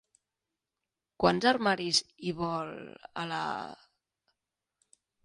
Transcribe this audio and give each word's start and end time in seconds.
Quants 1.23 1.47
armaris 1.51 1.99
hi 2.29 2.33
vol, 2.39 2.71
a 3.25 3.27
la...? 3.33 3.43